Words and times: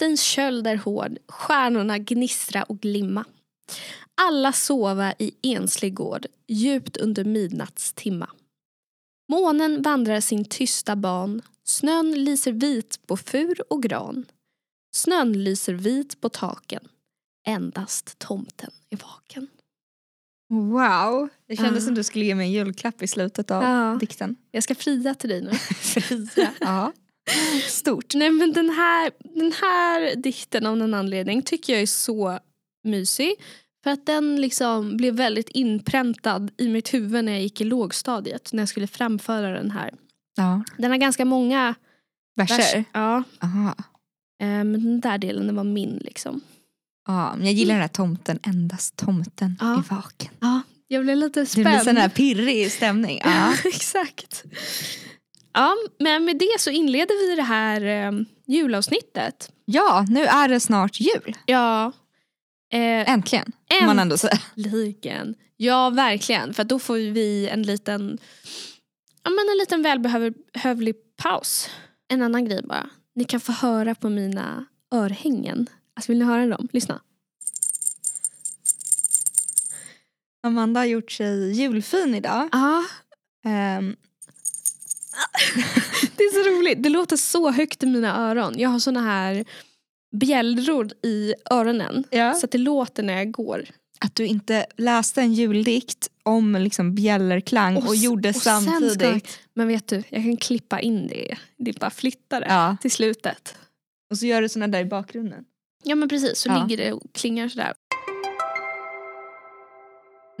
Vinternattens 0.00 0.22
köld 0.22 0.66
är 0.66 0.76
hård, 0.76 1.18
stjärnorna 1.28 1.98
gnistra 1.98 2.62
och 2.62 2.80
glimma. 2.80 3.24
Alla 4.14 4.52
sova 4.52 5.14
i 5.18 5.32
enslig 5.42 5.94
gård, 5.94 6.26
djupt 6.48 6.96
under 6.96 7.24
midnattstimma. 7.24 8.30
Månen 9.28 9.82
vandrar 9.82 10.20
sin 10.20 10.44
tysta 10.44 10.96
ban, 10.96 11.42
snön 11.64 12.24
lyser 12.24 12.52
vit 12.52 13.06
på 13.06 13.16
fur 13.16 13.72
och 13.72 13.82
gran. 13.82 14.24
Snön 14.94 15.32
lyser 15.44 15.74
vit 15.74 16.20
på 16.20 16.28
taken, 16.28 16.88
endast 17.46 18.18
tomten 18.18 18.70
är 18.90 18.96
vaken. 18.96 19.48
Wow, 20.48 21.28
det 21.46 21.56
kändes 21.56 21.82
Ja. 21.82 21.86
som 21.86 21.94
du 21.94 22.04
skulle 22.04 22.24
ge 22.24 22.34
mig 22.34 22.46
en 22.46 22.52
julklapp 22.52 23.02
i 23.02 23.06
slutet 23.08 23.50
av 23.50 23.62
Ja. 23.62 23.96
dikten. 24.00 24.36
Jag 24.50 24.62
ska 24.62 24.74
fria 24.74 25.14
till 25.14 25.30
dig 25.30 25.42
nu. 25.42 25.50
Fria. 25.74 26.52
ja. 26.60 26.92
Stort. 27.68 28.14
Nej 28.14 28.30
men 28.30 28.52
den 28.52 28.70
här, 28.70 29.10
den 29.34 29.52
här 29.52 30.16
dikten 30.16 30.66
av 30.66 30.76
någon 30.76 30.94
anledning 30.94 31.42
tycker 31.42 31.72
jag 31.72 31.82
är 31.82 31.86
så 31.86 32.38
mysig. 32.84 33.34
För 33.84 33.90
att 33.90 34.06
den 34.06 34.40
liksom 34.40 34.96
blev 34.96 35.14
väldigt 35.14 35.48
inpräntad 35.48 36.50
i 36.58 36.68
mitt 36.68 36.94
huvud 36.94 37.24
när 37.24 37.32
jag 37.32 37.42
gick 37.42 37.60
i 37.60 37.64
lågstadiet. 37.64 38.52
När 38.52 38.62
jag 38.62 38.68
skulle 38.68 38.86
framföra 38.86 39.50
den 39.50 39.70
här. 39.70 39.90
Ja. 40.36 40.62
Den 40.78 40.90
har 40.90 40.98
ganska 40.98 41.24
många 41.24 41.74
Verser? 42.36 42.56
vers. 42.76 42.84
Ja, 42.92 43.22
Aha. 43.42 43.74
eh, 44.42 44.46
men 44.48 44.72
den 44.72 45.00
där 45.00 45.18
delen 45.18 45.46
den 45.46 45.56
var 45.56 45.64
min 45.64 46.00
liksom. 46.04 46.40
Ja, 47.06 47.34
men 47.36 47.46
jag 47.46 47.54
gillar 47.54 47.74
den 47.74 47.80
här 47.80 47.88
tomten, 47.88 48.38
endast 48.42 48.96
tomten 48.96 49.56
Ja. 49.60 49.72
är 49.78 49.94
vaken. 49.94 50.30
Ja, 50.40 50.60
jag 50.88 51.02
blev 51.04 51.16
lite 51.16 51.40
Det 51.40 51.46
spänd. 51.46 51.66
blir 51.66 51.78
sån 51.78 51.96
här 51.96 52.08
pirrig 52.08 52.72
stämning. 52.72 53.20
Ja. 53.24 53.54
Exakt. 53.64 54.44
Ja, 55.52 55.74
men 55.98 56.24
med 56.24 56.38
det 56.38 56.56
så 56.60 56.70
inleder 56.70 57.28
vi 57.28 57.36
det 57.36 57.42
här 57.42 57.80
eh, 57.84 58.12
julavsnittet. 58.46 59.52
ja, 59.64 60.06
nu 60.08 60.24
är 60.24 60.48
det 60.48 60.60
snart 60.60 61.00
jul. 61.00 61.36
Ja. 61.46 61.92
Eh, 62.72 63.10
Äntligen, 63.12 63.52
får 63.80 63.86
man 63.86 63.98
ändå 63.98 64.18
säga. 64.18 64.38
Liken. 64.54 65.34
Ja, 65.56 65.90
verkligen. 65.90 66.54
För 66.54 66.64
då 66.64 66.78
får 66.78 66.94
vi 66.94 67.48
en 67.48 67.62
liten, 67.62 68.18
ja, 69.24 69.30
men 69.30 69.48
en 69.52 69.58
liten 69.58 69.82
välbehövlig 69.82 70.94
paus. 71.16 71.70
En 72.08 72.22
annan 72.22 72.44
grej 72.44 72.62
bara. 72.64 72.90
Ni 73.14 73.24
kan 73.24 73.40
få 73.40 73.52
höra 73.52 73.94
på 73.94 74.08
mina 74.08 74.64
örhängen. 74.94 75.66
Alltså, 75.96 76.12
vill 76.12 76.18
ni 76.18 76.24
höra 76.24 76.46
dem? 76.46 76.68
Lyssna. 76.72 77.00
Amanda 80.42 80.80
har 80.80 80.84
gjort 80.84 81.12
sig 81.12 81.52
julfin 81.52 82.14
idag. 82.14 82.48
Ja, 82.52 82.84
Ehm, 83.44 83.96
det 86.16 86.22
är 86.24 86.44
så 86.44 86.50
roligt. 86.50 86.82
Det 86.82 86.88
låter 86.88 87.16
så 87.16 87.50
högt 87.50 87.82
i 87.82 87.86
mina 87.86 88.16
öron. 88.30 88.54
Jag 88.58 88.68
har 88.68 88.78
såna 88.78 89.00
här 89.00 89.44
bjällror 90.16 90.90
i 91.02 91.34
öronen. 91.50 92.04
ja. 92.10 92.34
Så 92.34 92.46
att 92.46 92.50
det 92.52 92.58
låter 92.58 93.02
när 93.02 93.14
jag 93.16 93.30
går. 93.30 93.64
Att 94.00 94.14
du 94.14 94.26
inte 94.26 94.66
läste 94.76 95.20
en 95.20 95.34
juldikt 95.34 96.08
om 96.22 96.52
liksom 96.56 96.94
bjällerklang 96.94 97.76
och, 97.76 97.88
Och 97.88 97.96
gjorde 97.96 98.28
och 98.28 98.36
samtidigt. 98.36 99.38
Men 99.54 99.68
vet 99.68 99.86
du, 99.88 99.96
jag 99.96 100.22
kan 100.22 100.36
klippa 100.36 100.80
in 100.80 101.06
det. 101.06 101.36
Det 101.56 101.70
är 101.70 101.80
bara 101.80 101.90
flytta 101.90 102.40
det 102.40 102.46
Ja. 102.48 102.76
till 102.82 102.90
slutet. 102.90 103.54
Och 104.10 104.18
så 104.18 104.26
gör 104.26 104.42
du 104.42 104.48
såna 104.48 104.68
där 104.68 104.80
i 104.80 104.84
bakgrunden. 104.84 105.44
Ja 105.82 105.94
men 105.94 106.08
precis, 106.08 106.38
så 106.38 106.48
Ja. 106.48 106.62
ligger 106.66 106.84
det 106.84 106.92
och 106.92 107.02
klingar 107.12 107.48
sådär. 107.48 107.72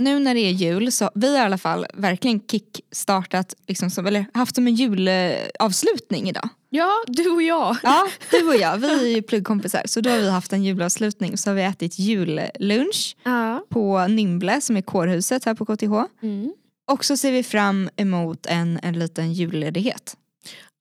Nu 0.00 0.18
när 0.18 0.34
det 0.34 0.40
är 0.40 0.50
jul 0.50 0.92
så 0.92 1.10
vi 1.14 1.28
har 1.36 1.42
i 1.42 1.46
alla 1.46 1.58
fall 1.58 1.86
verkligen 1.94 2.40
kickstartat, 2.40 3.54
liksom 3.66 3.90
som, 3.90 4.06
eller 4.06 4.26
haft 4.34 4.54
som 4.54 4.66
en 4.66 4.74
julavslutning 4.74 6.28
idag. 6.28 6.48
Ja, 6.70 6.90
du 7.06 7.30
och 7.30 7.42
jag. 7.42 7.76
Ja, 7.82 8.08
du 8.30 8.48
och 8.48 8.56
jag, 8.56 8.76
vi 8.76 8.88
är 9.10 9.14
ju 9.16 9.22
pluggkompisar 9.22 9.82
så 9.86 10.00
då 10.00 10.10
har 10.10 10.18
vi 10.18 10.30
haft 10.30 10.52
en 10.52 10.64
julavslutning 10.64 11.36
så 11.38 11.50
har 11.50 11.54
vi 11.54 11.62
ätit 11.62 11.98
jullunch 11.98 13.16
Ja. 13.24 13.64
på 13.68 14.06
Nimble 14.06 14.60
som 14.60 14.76
är 14.76 14.82
kårhuset 14.82 15.44
här 15.44 15.54
på 15.54 15.66
KTH. 15.66 15.94
Mm. 16.22 16.52
Och 16.90 17.04
så 17.04 17.16
ser 17.16 17.32
vi 17.32 17.42
fram 17.42 17.90
emot 17.96 18.46
en, 18.46 18.80
en 18.82 18.98
liten 18.98 19.32
julledighet. 19.32 20.16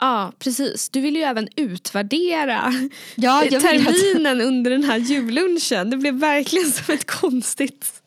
Ja, 0.01 0.31
precis. 0.39 0.89
Du 0.89 1.01
vill 1.01 1.15
ju 1.15 1.21
även 1.21 1.47
utvärdera 1.55 2.73
Ja, 3.15 3.43
terminen 3.49 4.41
under 4.41 4.71
den 4.71 4.83
här 4.83 4.97
jullunchen. 4.97 5.89
Det 5.89 5.97
blev 5.97 6.13
verkligen 6.13 6.71
som 6.71 6.93
ett 6.93 7.05
konstigt... 7.11 7.98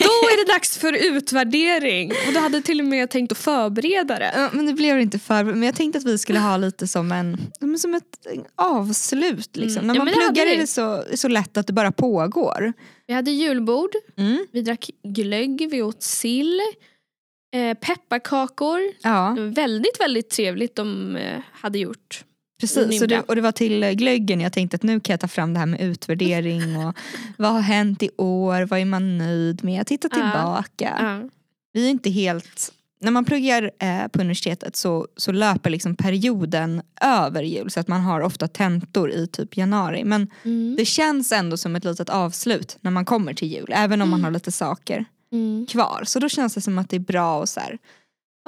Då 0.00 0.28
är 0.28 0.44
det 0.46 0.52
dags 0.52 0.78
för 0.78 0.92
utvärdering. 0.92 2.10
Och 2.26 2.32
du 2.32 2.38
hade 2.38 2.62
till 2.62 2.80
och 2.80 2.86
med 2.86 3.10
tänkt 3.10 3.32
att 3.32 3.38
förbereda 3.38 4.18
det. 4.18 4.32
Ja, 4.36 4.50
men 4.52 4.66
det 4.66 4.72
blev 4.72 5.00
inte 5.00 5.18
för 5.18 5.44
men 5.44 5.62
jag 5.62 5.74
tänkte 5.74 5.98
att 5.98 6.04
vi 6.04 6.18
skulle 6.18 6.38
ha 6.38 6.56
lite 6.56 6.86
som 6.86 7.12
en 7.12 7.36
ja, 7.60 7.76
som 7.78 7.94
ett 7.94 8.26
avslut. 8.56 9.56
Liksom. 9.56 9.84
Mm. 9.84 9.86
När 9.86 9.94
Ja, 9.94 9.98
man 10.04 10.08
hade 10.14 10.26
pluggar 10.26 10.46
är 10.52 10.58
det 10.58 10.66
så, 10.66 11.04
så 11.14 11.28
lätt 11.28 11.56
att 11.56 11.66
det 11.66 11.72
bara 11.72 11.92
pågår. 11.92 12.72
Vi 13.06 13.14
hade 13.14 13.30
julbord, 13.30 13.90
Mm. 14.18 14.46
vi 14.52 14.62
drack 14.62 14.90
glögg, 15.04 15.68
vi 15.70 15.82
åt 15.82 16.02
sill, 16.02 16.60
eh, 17.54 17.74
pepparkakor. 17.78 18.80
Ja, 19.02 19.32
Det 19.36 19.42
var 19.42 19.48
väldigt, 19.54 20.00
väldigt 20.00 20.30
trevligt 20.30 20.74
de 20.76 21.16
eh, 21.16 21.38
hade 21.52 21.78
gjort. 21.78 22.24
Precis. 22.60 23.00
Det, 23.00 23.20
och 23.20 23.34
det 23.36 23.40
var 23.40 23.52
till 23.52 23.82
eh, 23.82 23.90
glöggen 23.90 24.40
jag 24.40 24.52
tänkte 24.52 24.74
att 24.74 24.82
nu 24.82 25.00
kan 25.00 25.12
jag 25.12 25.20
ta 25.20 25.28
fram 25.28 25.54
det 25.54 25.58
här 25.60 25.66
med 25.66 25.80
utvärdering 25.80 26.76
och 26.86 26.96
vad 27.38 27.52
har 27.52 27.60
hänt 27.60 28.02
i 28.02 28.10
år, 28.16 28.62
vad 28.66 28.80
är 28.80 28.84
man 28.84 29.18
nöjd 29.18 29.64
med, 29.64 29.86
titta 29.86 30.08
tillbaka. 30.08 30.96
Ja. 31.00 31.28
Vi 31.72 31.86
är 31.86 31.90
inte 31.90 32.10
helt, 32.10 32.72
när 33.00 33.10
man 33.10 33.24
pluggar 33.24 33.70
eh, 33.78 34.08
på 34.08 34.20
universitetet 34.20 34.76
så, 34.76 35.08
så 35.16 35.32
löper 35.32 35.70
liksom 35.70 35.96
perioden 35.96 36.82
över 37.00 37.42
jul 37.42 37.70
så 37.70 37.80
att 37.80 37.88
man 37.88 38.00
har 38.00 38.20
ofta 38.20 38.48
tentor 38.48 39.10
i 39.10 39.26
typ 39.26 39.56
januari. 39.56 40.04
Men 40.04 40.30
Mm. 40.44 40.74
det 40.78 40.84
känns 40.84 41.32
ändå 41.32 41.56
som 41.56 41.76
ett 41.76 41.84
litet 41.84 42.08
avslut 42.08 42.78
när 42.80 42.90
man 42.90 43.04
kommer 43.04 43.34
till 43.34 43.48
jul 43.48 43.70
även 43.74 44.02
om 44.02 44.10
man 44.10 44.24
har 44.24 44.30
lite 44.30 44.52
saker 44.52 45.04
Mm. 45.32 45.66
kvar. 45.66 46.02
Så 46.06 46.18
då 46.18 46.28
känns 46.28 46.54
det 46.54 46.60
som 46.60 46.78
att 46.78 46.90
det 46.90 46.96
är 46.96 47.00
bra 47.00 47.42
att 47.42 47.48
så 47.48 47.60
här, 47.60 47.78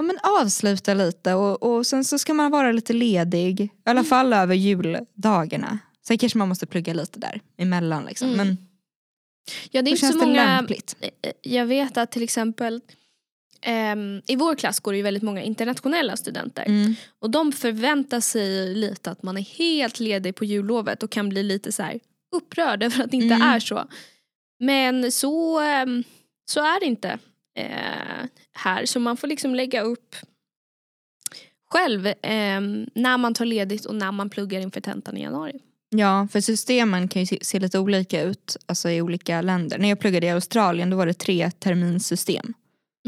ja, 0.00 0.02
men 0.02 0.18
avsluta 0.42 0.94
lite 0.94 1.34
och, 1.34 1.62
och 1.62 1.86
sen 1.86 2.04
så 2.04 2.18
ska 2.18 2.34
man 2.34 2.50
vara 2.50 2.72
lite 2.72 2.92
ledig. 2.92 3.60
I 3.60 3.70
alla 3.84 4.04
fall 4.04 4.32
över 4.32 4.54
juldagarna. 4.54 5.78
Sen 6.06 6.18
kanske 6.18 6.38
man 6.38 6.48
måste 6.48 6.66
plugga 6.66 6.94
lite 6.94 7.18
där 7.20 7.40
emellan. 7.58 8.04
Liksom. 8.04 8.28
Mm. 8.28 8.46
Men 8.46 8.56
Ja, 9.70 9.82
det 9.82 9.90
är 9.90 9.92
inte 9.92 10.06
så 10.06 10.18
många... 10.18 10.44
lämpligt. 10.56 10.96
Eh, 11.00 11.32
Jag 11.42 11.66
vet 11.66 11.96
att 11.96 12.12
till 12.12 12.22
exempel 12.22 12.80
ehm, 13.62 14.22
i 14.26 14.36
vår 14.36 14.54
klass 14.54 14.80
går 14.80 14.92
det 14.92 14.96
ju 14.96 15.02
väldigt 15.02 15.22
många 15.22 15.42
internationella 15.42 16.16
studenter. 16.16 16.64
Mm. 16.66 16.94
Och 17.18 17.30
de 17.30 17.52
förväntar 17.52 18.20
sig 18.20 18.74
lite 18.74 19.10
att 19.10 19.22
man 19.22 19.36
är 19.36 19.42
helt 19.42 20.00
ledig 20.00 20.34
på 20.36 20.44
jullovet 20.44 21.02
och 21.02 21.10
kan 21.10 21.28
bli 21.28 21.42
lite 21.42 21.72
så 21.72 21.82
här 21.82 22.00
upprörd 22.36 22.82
över 22.86 23.04
att 23.04 23.10
det 23.10 23.16
inte 23.16 23.34
Mm. 23.34 23.48
är 23.48 23.60
så. 23.60 23.84
Men 24.60 25.12
så, 25.12 25.60
ehm, 25.60 26.04
så 26.50 26.60
är 26.60 26.80
det 26.80 26.86
inte 26.86 27.18
eh, 27.58 28.26
här. 28.52 28.86
Så 28.86 29.00
man 29.00 29.16
får 29.16 29.28
liksom 29.28 29.54
lägga 29.54 29.80
upp 29.82 30.16
själv 31.72 32.12
ehm, 32.22 32.86
när 32.94 33.18
man 33.18 33.34
tar 33.34 33.44
ledigt 33.44 33.84
och 33.84 33.94
när 33.94 34.12
man 34.12 34.30
pluggar 34.30 34.60
inför 34.60 34.80
tentan 34.80 35.16
i 35.16 35.22
januari. 35.22 35.60
Ja, 35.96 36.28
för 36.32 36.40
systemen 36.40 37.08
kan 37.08 37.22
ju 37.22 37.26
se, 37.26 37.38
se 37.42 37.58
lite 37.60 37.78
olika 37.78 38.22
ut 38.22 38.56
alltså 38.66 38.90
i 38.90 39.02
olika 39.02 39.42
länder. 39.42 39.78
När 39.78 39.88
jag 39.88 40.00
pluggade 40.00 40.26
i 40.26 40.30
Australien 40.30 40.90
då 40.90 40.96
var 40.96 41.06
det 41.06 41.14
tre 41.14 41.50
terminssystem. 41.50 42.54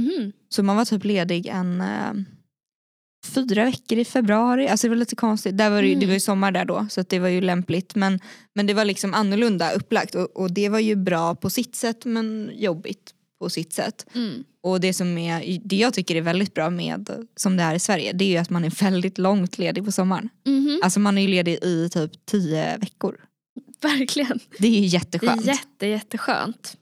Mhm. 0.01 0.33
Så 0.49 0.63
man 0.63 0.77
var 0.77 0.85
typ 0.85 1.05
ledig 1.05 1.47
en 1.47 1.81
eh, 1.81 2.13
fyra 3.27 3.65
veckor 3.65 3.99
i 3.99 4.05
februari. 4.05 4.69
Alltså 4.69 4.87
det 4.87 4.89
var 4.89 4.97
lite 4.97 5.17
konstigt. 5.17 5.59
Där 5.59 5.71
var 5.71 5.83
det, 5.83 5.89
ju- 5.89 5.95
det 5.95 6.07
var 6.07 6.15
ju 6.15 6.21
sommar 6.21 6.53
där 6.53 6.65
då 6.65 6.87
så 6.91 7.01
att 7.01 7.09
det 7.09 7.19
var 7.19 7.29
ju 7.29 7.41
lämpligt. 7.41 7.95
Men, 7.95 8.21
men 8.55 8.67
det 8.67 8.75
var 8.75 8.85
liksom 8.85 9.15
annorlunda 9.15 9.73
upplagt 9.73 10.15
och, 10.15 10.37
och 10.37 10.53
det 10.53 10.69
var 10.69 10.79
ju 10.79 10.97
bra 10.97 11.35
på 11.35 11.51
sitt 11.51 11.75
sätt 11.75 12.05
men 12.05 12.51
jobbigt 12.55 13.15
på 13.43 13.51
sitt 13.51 13.73
sätt. 13.73 14.07
Mm. 14.15 14.45
Och 14.63 14.81
det 14.81 14.93
som 14.93 15.19
är, 15.19 15.59
det 15.65 15.77
jag 15.77 15.95
tycker 15.95 16.17
är 16.17 16.21
väldigt 16.21 16.55
bra 16.55 16.71
med 16.71 17.11
som 17.37 17.57
det 17.57 17.63
är 17.63 17.75
i 17.75 17.79
Sverige 17.79 18.13
det 18.13 18.25
är 18.25 18.29
ju 18.29 18.37
att 18.37 18.51
man 18.51 18.65
är 18.65 18.71
väldigt 18.71 19.19
långt 19.19 19.59
ledig 19.59 19.85
på 19.85 19.93
sommaren. 19.93 20.29
Mhm. 20.47 20.81
Alltså 20.83 21.01
man 21.01 21.19
är 21.19 21.29
ledig 21.29 21.65
i 21.65 21.89
typ 21.93 22.27
tio 22.27 22.79
veckor. 22.79 23.17
Verkligen. 23.83 24.39
Det 24.59 24.67
är 24.79 24.81
jätteskönt. 24.81 25.45
jätte, 25.45 25.87
jätteskönt. 25.87 26.77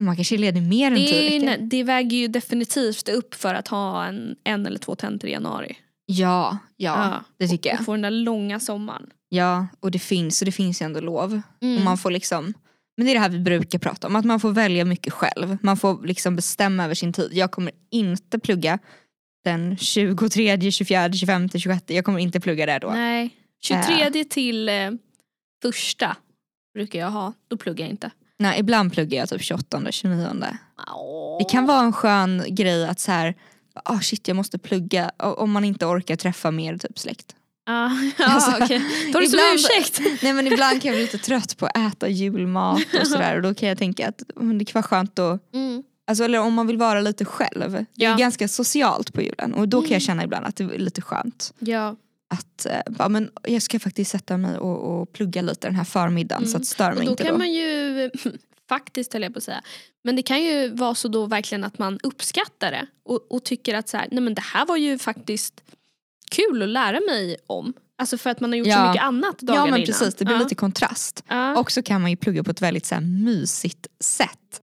Man 0.00 0.16
kanske 0.16 0.34
är 0.36 0.38
ledig 0.38 0.62
mer 0.62 0.90
än 0.90 0.96
tio 0.96 1.30
veckor. 1.30 1.46
nä- 1.46 1.56
det 1.70 1.82
väger 1.82 2.16
ju 2.16 2.28
definitivt 2.28 3.08
upp 3.08 3.34
för 3.34 3.54
att 3.54 3.68
ha 3.68 4.04
en, 4.04 4.36
en 4.44 4.66
eller 4.66 4.78
två 4.78 4.94
tentor 4.94 5.30
i 5.30 5.32
januari. 5.32 5.76
Ja, 6.06 6.58
ja, 6.76 7.24
det 7.38 7.48
tycker 7.48 7.70
jag. 7.70 7.78
Och 7.78 7.84
få 7.84 7.92
den 7.92 8.02
där 8.02 8.10
långa 8.10 8.60
sommaren. 8.60 9.06
Ja, 9.28 9.66
och 9.80 9.90
det 9.90 9.98
finns, 9.98 10.38
så 10.38 10.44
det 10.44 10.52
finns 10.52 10.82
ju 10.82 10.84
ändå 10.86 11.00
lov. 11.00 11.40
Mm. 11.62 11.76
Och 11.78 11.84
man 11.84 11.98
får 11.98 12.10
liksom, 12.10 12.54
men 12.96 13.06
det 13.06 13.12
är 13.12 13.14
det 13.14 13.20
här 13.20 13.28
vi 13.28 13.38
brukar 13.38 13.78
prata 13.78 14.06
om, 14.06 14.16
att 14.16 14.24
man 14.24 14.40
får 14.40 14.52
välja 14.52 14.84
mycket 14.84 15.12
själv. 15.12 15.58
Man 15.62 15.76
får 15.76 16.06
liksom 16.06 16.36
bestämma 16.36 16.84
över 16.84 16.94
sin 16.94 17.12
tid. 17.12 17.30
Jag 17.32 17.50
kommer 17.50 17.72
inte 17.90 18.38
plugga 18.38 18.78
den 19.44 19.76
23, 19.76 20.70
24, 20.70 21.12
25, 21.12 21.48
26. 21.48 21.82
Jag 21.86 22.04
kommer 22.04 22.18
inte 22.18 22.40
plugga 22.40 22.66
där 22.66 22.80
då. 22.80 22.90
Nej. 22.90 23.30
23 23.62 24.24
till 24.24 24.68
eh, 24.68 24.90
första 25.62 26.16
brukar 26.74 26.98
jag 26.98 27.10
ha. 27.10 27.32
Då 27.48 27.56
pluggar 27.56 27.84
jag 27.84 27.90
inte. 27.90 28.10
Nej, 28.38 28.60
ibland 28.60 28.92
pluggar 28.92 29.18
jag 29.18 29.28
typ 29.28 29.42
28, 29.42 29.82
29. 29.90 30.28
Det 31.38 31.44
kan 31.44 31.66
vara 31.66 31.80
en 31.80 31.92
skön 31.92 32.44
grej 32.48 32.86
att 32.86 33.00
så 33.00 33.12
här, 33.12 33.34
ah 33.84 34.00
shit 34.00 34.28
jag 34.28 34.36
måste 34.36 34.58
plugga 34.58 35.10
om 35.18 35.50
man 35.50 35.64
inte 35.64 35.86
orkar 35.86 36.16
träffa 36.16 36.50
mer 36.50 36.78
typ 36.78 36.98
släkt. 36.98 37.34
Ja, 37.66 37.90
ja 38.18 38.24
Alltså, 38.24 38.64
okej. 38.64 38.80
Tar 39.12 39.20
du 39.20 39.26
som 39.26 39.38
ursäkt? 39.54 40.00
Nej 40.22 40.32
men 40.32 40.46
ibland 40.46 40.82
kan 40.82 40.88
jag 40.88 40.96
bli 40.96 41.02
lite 41.02 41.18
trött 41.18 41.56
på 41.56 41.66
att 41.66 41.76
äta 41.76 42.08
julmat 42.08 42.80
och 43.00 43.06
sådär 43.06 43.36
och 43.36 43.42
då 43.42 43.54
kan 43.54 43.68
jag 43.68 43.78
tänka 43.78 44.08
att 44.08 44.18
det 44.58 44.64
kan 44.64 44.82
vara 44.82 44.82
skönt 44.82 45.18
att 45.18 45.54
Mm. 45.54 45.82
Alltså, 46.08 46.24
eller 46.24 46.38
om 46.40 46.54
man 46.54 46.66
vill 46.66 46.76
vara 46.78 47.00
lite 47.00 47.24
själv. 47.24 47.72
Det 47.72 47.86
Ja. 47.94 48.14
är 48.14 48.18
ganska 48.18 48.48
socialt 48.48 49.12
på 49.12 49.22
julen 49.22 49.54
och 49.54 49.68
då 49.68 49.76
kan 49.80 49.84
Mm. 49.86 49.92
jag 49.92 50.02
känna 50.02 50.24
ibland 50.24 50.46
att 50.46 50.56
det 50.56 50.64
är 50.64 50.78
lite 50.78 51.02
skönt. 51.02 51.54
Ja. 51.58 51.96
Att 52.34 52.66
eh, 52.66 52.92
bara, 52.92 53.08
men 53.08 53.30
jag 53.42 53.62
ska 53.62 53.78
faktiskt 53.80 54.10
sätta 54.10 54.36
mig 54.36 54.58
och, 54.58 55.00
och 55.00 55.12
plugga 55.12 55.42
lite 55.42 55.66
den 55.68 55.74
här 55.74 55.84
förmiddagen 55.84 56.42
Mm. 56.42 56.50
så 56.50 56.56
att 56.56 56.62
det 56.62 56.66
stör 56.68 56.90
Och 56.90 56.96
mig 56.96 57.04
då 57.06 57.10
inte 57.10 57.22
kan 57.24 57.32
då. 57.32 57.38
man 57.38 57.52
ju, 57.52 58.10
faktiskt 58.68 59.12
höll 59.12 59.22
jag 59.22 59.32
på 59.32 59.38
att 59.38 59.44
säga, 59.44 59.60
men 60.04 60.16
det 60.16 60.22
kan 60.22 60.42
ju 60.42 60.68
vara 60.70 60.94
så 60.94 61.08
då 61.08 61.26
verkligen 61.26 61.64
att 61.64 61.78
man 61.78 61.98
uppskattar 62.02 62.70
det 62.70 62.86
och, 63.04 63.32
och 63.32 63.44
tycker 63.44 63.74
att 63.74 63.88
så 63.88 63.96
här, 63.96 64.08
nej 64.10 64.20
men 64.20 64.34
det 64.34 64.42
här 64.42 64.66
var 64.66 64.76
ju 64.76 64.98
faktiskt 64.98 65.60
kul 66.30 66.62
att 66.62 66.68
lära 66.68 67.00
mig 67.00 67.36
om. 67.46 67.72
Alltså 67.98 68.18
för 68.18 68.30
att 68.30 68.40
man 68.40 68.50
har 68.52 68.56
gjort 68.56 68.66
så 68.66 68.70
Ja. 68.70 68.88
mycket 68.90 69.02
annat 69.04 69.38
dagarna 69.38 69.66
Ja 69.66 69.70
men 69.70 69.80
innan. 69.80 69.86
precis, 69.86 70.14
det 70.14 70.24
blir 70.24 70.34
ja. 70.36 70.42
lite 70.42 70.54
kontrast. 70.54 71.24
Ja. 71.28 71.58
Och 71.58 71.72
så 71.72 71.82
kan 71.82 72.00
man 72.00 72.10
ju 72.10 72.16
plugga 72.16 72.44
på 72.44 72.50
ett 72.50 72.62
väldigt 72.62 72.86
så 72.86 72.94
här, 72.94 73.02
mysigt 73.02 73.86
sätt. 74.00 74.60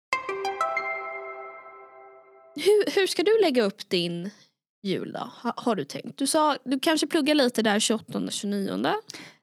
Hur, 2.56 2.96
hur 3.00 3.08
ska 3.08 3.24
du 3.24 3.42
lägga 3.42 3.64
upp 3.64 3.90
din 3.90 4.30
jul 4.84 5.12
då? 5.12 5.30
Ha, 5.42 5.54
har 5.58 5.76
du 5.76 5.84
tänkt? 5.86 6.18
Du 6.18 6.28
sa 6.28 6.58
du 6.66 6.80
kanske 6.80 7.08
pluggar 7.08 7.36
lite 7.36 7.62
där 7.62 7.80
28 7.80 8.22
29 8.30 8.86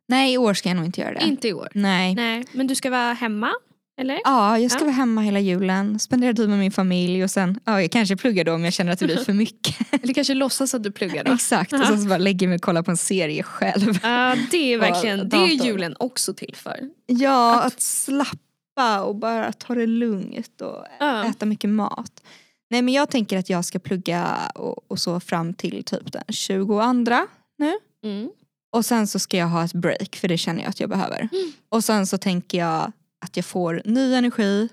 Nej 0.09 0.33
i 0.33 0.39
år 0.39 0.55
ska 0.55 0.69
jag 0.69 0.77
nog 0.77 0.85
inte 0.87 1.01
göra 1.01 1.15
det. 1.15 1.25
Inte 1.25 1.49
i 1.49 1.53
år. 1.53 1.69
Nej. 1.75 2.15
Nej, 2.15 2.45
men 2.53 2.67
du 2.67 2.75
ska 2.75 2.91
vara 2.91 3.13
hemma? 3.13 3.53
Eller? 4.01 4.21
Ja, 4.25 4.59
jag 4.59 4.71
ska 4.71 4.81
Ja. 4.81 4.85
vara 4.85 4.95
hemma 4.95 5.21
hela 5.21 5.41
julen, 5.41 5.99
spendera 5.99 6.35
tid 6.35 6.49
med 6.49 6.59
min 6.59 6.73
familj 6.73 7.25
och 7.25 7.31
sen, 7.31 7.61
ja 7.65 7.83
jag 7.83 7.91
kanske 7.91 8.17
pluggar 8.17 8.45
då 8.45 8.53
om 8.55 8.65
jag 8.65 8.73
känner 8.73 8.93
att 8.93 8.99
det 8.99 9.05
blir 9.07 9.17
för 9.25 9.33
mycket. 9.33 9.77
Eller 10.03 10.15
kanske 10.15 10.35
låtsas 10.35 10.75
att 10.75 10.83
du 10.83 10.93
pluggar 10.93 11.25
då? 11.25 11.33
Exakt, 11.33 11.73
och 11.73 11.87
sen 11.87 12.03
så 12.03 12.09
bara 12.09 12.19
lägger 12.19 12.49
mig 12.49 12.55
och 12.55 12.63
kollar 12.63 12.83
på 12.83 12.91
en 12.91 12.97
serie 12.97 13.43
själv. 13.43 13.99
Ja, 14.03 14.37
det 14.51 14.73
är 14.73 14.79
verkligen 14.89 15.29
det 15.29 15.37
är 15.37 15.65
julen 15.67 15.97
också 15.99 16.35
till 16.35 16.55
för. 16.57 16.81
Ja, 17.07 17.63
att 17.63 17.81
slappa 17.81 19.03
och 19.05 19.17
bara 19.17 19.53
ta 19.53 19.75
det 19.75 19.87
lugnt 19.87 20.61
och 20.61 20.85
Ja. 21.01 21.25
äta 21.25 21.47
mycket 21.47 21.71
mat. 21.71 22.23
Nej 22.71 22.83
men 22.83 22.95
jag 22.95 23.11
tänker 23.11 23.39
att 23.39 23.51
jag 23.51 23.65
ska 23.65 23.79
plugga 23.79 24.37
och, 24.55 24.91
och 24.91 24.99
så 24.99 25.21
fram 25.21 25.55
till 25.55 25.85
typ 25.85 26.13
den 26.13 26.23
22 26.29 26.83
nu. 26.93 27.79
Mm. 28.05 28.31
Och 28.77 28.85
sen 28.87 29.07
så 29.07 29.19
ska 29.19 29.37
jag 29.37 29.47
ha 29.47 29.65
ett 29.65 29.73
break 29.73 30.17
för 30.17 30.29
det 30.29 30.39
känner 30.39 30.63
jag 30.63 30.71
att 30.71 30.81
jag 30.81 30.91
behöver. 30.91 31.19
Mm. 31.33 31.53
Och 31.69 31.85
sen 31.85 32.07
så 32.07 32.19
tänker 32.19 32.59
jag 32.59 32.93
att 33.21 33.37
jag 33.37 33.47
får 33.47 33.83
ny 33.85 34.15
energi 34.15 34.69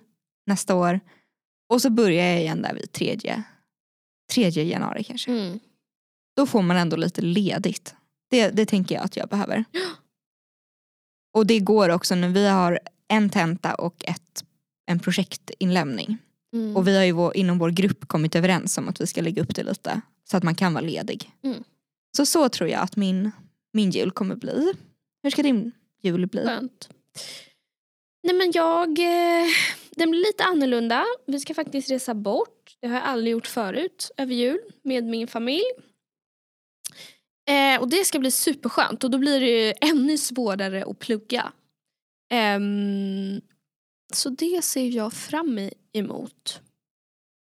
nästa 0.45 0.75
år. 0.75 0.99
Och 1.69 1.81
så 1.81 1.89
börjar 1.89 2.25
jag 2.25 2.39
igen 2.39 2.61
där 2.61 2.73
vid 2.73 2.91
tredje, 2.91 3.43
tredje 4.33 4.63
januari 4.63 5.03
kanske. 5.03 5.31
Mm. 5.31 5.59
Då 6.35 6.45
får 6.45 6.61
man 6.61 6.77
ändå 6.77 6.95
lite 6.95 7.21
ledigt. 7.21 7.95
Det, 8.29 8.49
det 8.49 8.65
tänker 8.65 8.95
jag 8.95 9.03
att 9.03 9.15
jag 9.15 9.29
behöver. 9.29 9.65
Och 11.33 11.45
det 11.45 11.59
går 11.59 11.89
också 11.89 12.15
nu. 12.15 12.31
Vi 12.31 12.47
har 12.47 12.79
en 13.07 13.29
tenta 13.29 13.75
och 13.75 14.05
ett, 14.05 14.43
en 14.85 14.99
projektinlämning. 14.99 16.17
Mm. 16.53 16.77
Och 16.77 16.87
vi 16.87 16.97
har 16.97 17.03
ju 17.03 17.11
vår, 17.11 17.37
inom 17.37 17.57
vår 17.57 17.69
grupp 17.69 18.07
kommit 18.07 18.35
överens 18.35 18.77
om 18.77 18.87
att 18.87 19.01
vi 19.01 19.07
ska 19.07 19.21
lägga 19.21 19.41
upp 19.41 19.55
det 19.55 19.63
lite. 19.63 20.01
Så 20.23 20.37
att 20.37 20.43
man 20.43 20.55
kan 20.55 20.73
vara 20.73 20.85
ledig. 20.85 21.31
Mm. 21.43 21.63
Så 22.17 22.25
så 22.25 22.49
tror 22.49 22.69
jag 22.69 22.81
att 22.81 22.95
min, 22.95 23.31
min 23.73 23.91
jul 23.91 24.11
kommer 24.11 24.35
bli. 24.35 24.73
Hur 25.23 25.29
ska 25.29 25.43
din 25.43 25.71
jul 26.01 26.27
bli? 26.27 26.45
Skönt. 26.45 26.89
Nej 28.27 28.35
men 28.35 28.51
jag, 28.51 28.99
eh, 28.99 29.47
den 29.89 30.11
blir 30.11 30.19
lite 30.19 30.43
annorlunda. 30.43 31.05
Vi 31.27 31.39
ska 31.39 31.53
faktiskt 31.53 31.91
resa 31.91 32.13
bort. 32.13 32.77
Det 32.79 32.87
har 32.87 32.95
jag 32.95 33.03
aldrig 33.03 33.31
gjort 33.31 33.47
förut 33.47 34.11
över 34.17 34.33
jul 34.33 34.59
med 34.81 35.03
min 35.03 35.27
familj. 35.27 35.63
Eh, 37.49 37.81
och 37.81 37.89
det 37.89 38.05
ska 38.05 38.19
bli 38.19 38.31
superskönt 38.31 39.03
och 39.03 39.11
då 39.11 39.17
blir 39.17 39.39
det 39.39 39.65
ju 39.65 39.73
ännu 39.81 40.17
svårare 40.17 40.85
att 40.85 40.99
plugga. 40.99 41.51
Eh, 42.31 42.59
så 44.13 44.29
det 44.29 44.63
ser 44.63 44.87
jag 44.87 45.13
fram 45.13 45.69
emot. 45.93 46.61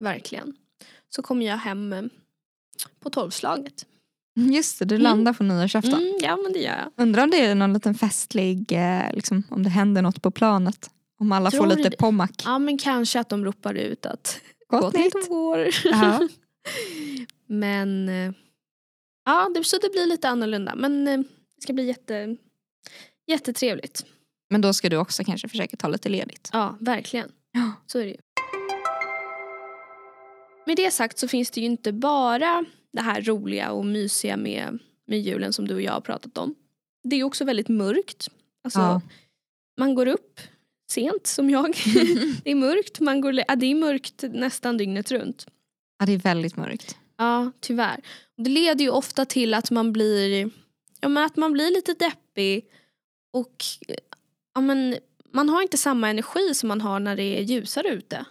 Verkligen. 0.00 0.56
Så 1.09 1.23
kommer 1.23 1.47
jag 1.47 1.56
hem 1.56 1.93
eh, 1.93 2.03
på 3.00 3.11
tolvslaget. 3.11 3.87
Just 4.38 4.79
det, 4.79 4.85
du 4.85 4.94
Mm. 4.94 5.03
landar 5.03 5.33
på 5.33 5.43
nyårsafton. 5.44 5.93
Mm, 5.94 6.15
ja 6.23 6.37
men 6.43 6.53
det 6.53 6.59
gör 6.59 6.77
jag. 6.79 7.03
Undrar 7.05 7.23
om 7.25 7.31
det 7.31 7.41
är 7.44 7.55
någon 7.55 7.73
liten 7.73 7.94
festlig, 7.94 8.73
eh, 8.73 9.12
liksom, 9.12 9.43
om 9.50 9.62
det 9.62 9.71
händer 9.71 10.03
något 10.03 10.23
på 10.23 10.31
planet. 10.31 10.91
Om 11.21 11.33
alla 11.33 11.50
Tror 11.50 11.61
får 11.61 11.77
lite 11.77 11.88
det? 11.88 11.97
pommac. 11.97 12.31
Ja 12.44 12.59
men 12.59 12.79
kanske 12.79 13.21
att 13.21 13.29
de 13.29 13.44
ropar 13.44 13.75
ut 13.75 14.06
att 14.06 14.41
Gott 14.69 14.94
nytt. 14.94 15.31
år. 15.31 15.69
Ja. 15.85 16.29
men 17.47 18.09
eh, 18.09 18.33
ja, 19.25 19.50
det, 19.55 19.65
så 19.65 19.79
det 19.79 19.93
blir 19.93 20.06
lite 20.06 20.29
annorlunda. 20.29 20.75
Men 20.75 21.09
eh, 21.09 21.19
det 21.56 21.62
ska 21.62 21.73
bli 21.73 21.87
jätte, 21.87 22.37
jättetrevligt. 23.27 24.05
Men 24.50 24.61
då 24.61 24.73
ska 24.73 24.88
du 24.88 24.97
också 24.97 25.25
kanske 25.25 25.49
försöka 25.49 25.77
ta 25.77 25.88
lite 25.88 26.09
ledigt. 26.09 26.50
Ja, 26.53 26.77
verkligen. 26.81 27.29
Ja. 27.53 27.73
Så 27.87 27.99
är 27.99 28.05
det 28.05 28.11
ju. 28.11 28.17
Med 30.67 30.77
det 30.77 30.91
sagt 30.91 31.19
så 31.19 31.29
finns 31.29 31.50
det 31.50 31.61
ju 31.61 31.67
inte 31.67 31.93
bara 31.93 32.65
det 32.97 33.03
här 33.03 33.23
roliga 33.23 33.73
och 33.73 33.87
mysiga 33.87 34.37
med, 34.37 34.79
med 35.07 35.21
julen 35.21 35.53
som 35.53 35.69
du 35.69 35.75
och 35.75 35.83
jag 35.83 35.93
har 35.93 36.01
pratat 36.01 36.39
om. 36.39 36.55
Det 37.05 37.17
är 37.17 37.25
också 37.25 37.45
väldigt 37.45 37.69
mörkt. 37.69 38.29
Alltså, 38.65 38.81
Ja. 38.81 39.01
Man 39.79 39.95
går 39.95 40.07
upp 40.07 40.41
sent 40.91 41.27
som 41.27 41.51
jag. 41.51 41.67
det 42.45 42.51
är 42.51 42.55
mörkt. 42.55 43.01
Man 43.01 43.21
går, 43.21 43.35
ja, 43.49 43.57
det 43.57 43.67
är 43.67 43.75
mörkt 43.75 44.25
nästan 44.33 44.77
dygnet 44.77 45.13
runt. 45.13 45.47
Ja, 45.99 46.07
det 46.07 46.13
är 46.13 46.19
väldigt 46.19 46.57
mörkt. 46.57 46.97
Ja, 47.17 47.53
tyvärr. 47.61 48.01
Det 48.37 48.51
leder 48.51 48.85
ju 48.85 48.91
ofta 48.91 49.25
till 49.25 49.55
att 49.55 49.71
man 49.71 49.93
blir, 49.93 50.51
ja, 51.01 51.09
men 51.09 51.25
att 51.25 51.37
man 51.37 51.53
blir 51.53 51.71
lite 51.71 51.95
deppig 51.95 52.67
och 53.33 53.65
ja, 54.55 54.61
men, 54.61 54.97
man 55.33 55.49
har 55.49 55.63
inte 55.63 55.79
samma 55.79 56.09
energi 56.09 56.55
som 56.55 56.69
man 56.69 56.81
har 56.81 57.01
när 57.01 57.17
det 57.17 57.39
är 57.39 57.43
ljusare 57.43 57.89
ute. 57.89 58.25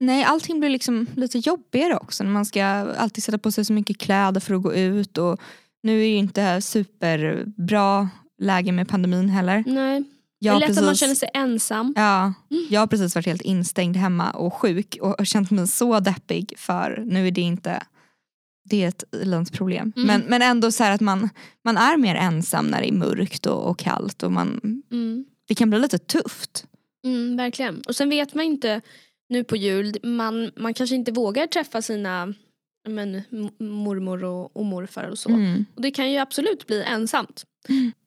Nej, 0.00 0.24
allting 0.24 0.60
blir 0.60 0.70
liksom 0.70 1.06
lite 1.16 1.38
jobbigare 1.38 1.96
också 1.96 2.24
när 2.24 2.30
man 2.30 2.44
ska 2.44 2.64
alltid 2.64 3.24
sätta 3.24 3.38
på 3.38 3.52
sig 3.52 3.64
så 3.64 3.72
mycket 3.72 3.98
kläder 3.98 4.40
för 4.40 4.54
att 4.54 4.62
gå 4.62 4.74
ut 4.74 5.18
och 5.18 5.40
nu 5.82 5.94
är 5.94 5.98
det 5.98 6.06
ju 6.06 6.16
inte 6.16 6.60
superbra 6.62 8.08
läge 8.38 8.72
med 8.72 8.88
pandemin 8.88 9.28
heller. 9.28 9.64
Nej. 9.66 10.04
Det 10.40 10.48
är 10.48 10.58
lätt 10.58 10.70
att 10.70 10.76
man 10.76 10.84
precis- 10.84 11.00
känner 11.00 11.14
sig 11.14 11.30
ensam. 11.34 11.92
Ja, 11.96 12.32
jag 12.70 12.80
har 12.80 12.86
precis 12.86 13.14
varit 13.14 13.26
helt 13.26 13.42
instängd 13.42 13.96
hemma 13.96 14.30
och 14.30 14.54
sjuk 14.54 14.96
och 15.00 15.26
känt 15.26 15.50
mig 15.50 15.66
så 15.66 16.00
deppig 16.00 16.54
för 16.58 17.02
nu 17.06 17.26
är 17.26 17.30
det 17.30 17.40
inte 17.40 17.82
det 18.70 18.84
är 18.84 18.88
ett 18.88 19.04
i-landsproblem. 19.22 19.92
Mm. 19.96 20.06
Men, 20.06 20.20
men 20.28 20.42
ändå 20.42 20.72
så 20.72 20.84
här 20.84 20.92
att 20.92 21.00
man, 21.00 21.28
man 21.64 21.76
är 21.76 21.96
mer 21.96 22.14
ensam 22.14 22.66
när 22.66 22.80
det 22.80 22.88
är 22.88 22.92
mörkt 22.92 23.46
och, 23.46 23.70
och 23.70 23.78
kallt 23.78 24.22
och 24.22 24.32
man, 24.32 24.60
Mm. 24.90 25.24
det 25.48 25.54
kan 25.54 25.70
bli 25.70 25.78
lite 25.78 25.98
tufft. 25.98 26.66
Mm, 27.04 27.36
verkligen. 27.36 27.80
Och 27.88 27.96
sen 27.96 28.10
vet 28.10 28.34
man 28.34 28.44
inte 28.44 28.80
nu 29.34 29.44
på 29.44 29.56
jul, 29.56 29.96
man, 30.02 30.50
man 30.56 30.74
kanske 30.74 30.96
inte 30.96 31.12
vågar 31.12 31.46
träffa 31.46 31.82
sina 31.82 32.34
men, 32.88 33.22
mormor 33.58 34.24
och, 34.24 34.56
och 34.56 34.64
morfar 34.64 35.04
och 35.04 35.18
så. 35.18 35.28
Mm. 35.28 35.64
Och 35.74 35.82
det 35.82 35.90
kan 35.90 36.12
ju 36.12 36.18
absolut 36.18 36.66
bli 36.66 36.82
ensamt. 36.82 37.44